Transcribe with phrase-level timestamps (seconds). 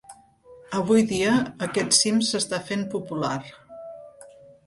[0.77, 1.33] Avui dia,
[1.67, 3.37] aquest cim s'està fent popular.